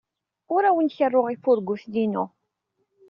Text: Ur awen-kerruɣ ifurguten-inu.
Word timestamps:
Ur 0.53 0.61
awen-kerruɣ 0.69 1.27
ifurguten-inu. 1.29 2.25